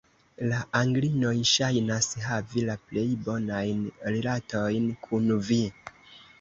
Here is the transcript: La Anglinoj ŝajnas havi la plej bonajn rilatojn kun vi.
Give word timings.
La 0.51 0.61
Anglinoj 0.79 1.33
ŝajnas 1.49 2.09
havi 2.25 2.65
la 2.71 2.77
plej 2.87 3.05
bonajn 3.29 3.87
rilatojn 4.17 4.93
kun 5.07 5.33
vi. 5.55 5.63